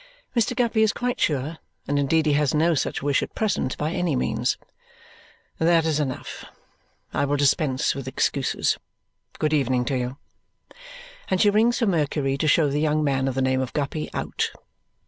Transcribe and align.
Mr. 0.35 0.55
Guppy 0.55 0.81
is 0.81 0.93
quite 0.93 1.19
sure. 1.21 1.59
And 1.87 1.99
indeed 1.99 2.25
he 2.25 2.33
has 2.33 2.55
no 2.55 2.73
such 2.73 3.03
wish 3.03 3.21
at 3.21 3.35
present, 3.35 3.77
by 3.77 3.91
any 3.91 4.15
means. 4.15 4.57
"That 5.59 5.85
is 5.85 5.99
enough. 5.99 6.43
I 7.13 7.23
will 7.25 7.37
dispense 7.37 7.93
with 7.93 8.07
excuses. 8.07 8.79
Good 9.37 9.53
evening 9.53 9.85
to 9.85 9.95
you!" 9.99 10.17
And 11.27 11.39
she 11.39 11.51
rings 11.51 11.77
for 11.77 11.85
Mercury 11.85 12.35
to 12.39 12.47
show 12.47 12.67
the 12.71 12.81
young 12.81 13.03
man 13.03 13.27
of 13.27 13.35
the 13.35 13.43
name 13.43 13.61
of 13.61 13.73
Guppy 13.73 14.09
out. 14.11 14.49